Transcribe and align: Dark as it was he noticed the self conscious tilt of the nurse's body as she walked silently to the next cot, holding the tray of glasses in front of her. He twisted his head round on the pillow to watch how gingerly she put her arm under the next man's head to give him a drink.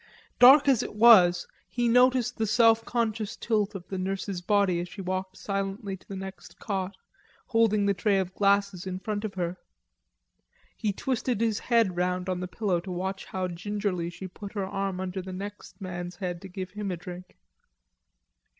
Dark 0.39 0.67
as 0.67 0.81
it 0.81 0.95
was 0.95 1.45
he 1.69 1.87
noticed 1.87 2.39
the 2.39 2.47
self 2.47 2.83
conscious 2.85 3.35
tilt 3.37 3.75
of 3.75 3.87
the 3.87 3.99
nurse's 3.99 4.41
body 4.41 4.79
as 4.79 4.89
she 4.89 4.99
walked 4.99 5.37
silently 5.37 5.95
to 5.95 6.07
the 6.07 6.15
next 6.15 6.57
cot, 6.57 6.97
holding 7.49 7.85
the 7.85 7.93
tray 7.93 8.17
of 8.17 8.33
glasses 8.33 8.87
in 8.87 8.97
front 8.97 9.23
of 9.23 9.35
her. 9.35 9.57
He 10.75 10.91
twisted 10.91 11.39
his 11.39 11.59
head 11.59 11.95
round 11.97 12.29
on 12.29 12.39
the 12.39 12.47
pillow 12.47 12.79
to 12.79 12.91
watch 12.91 13.25
how 13.25 13.47
gingerly 13.49 14.09
she 14.09 14.27
put 14.27 14.53
her 14.53 14.65
arm 14.65 14.99
under 14.99 15.21
the 15.21 15.33
next 15.33 15.79
man's 15.79 16.15
head 16.15 16.41
to 16.41 16.47
give 16.47 16.71
him 16.71 16.89
a 16.89 16.97
drink. 16.97 17.37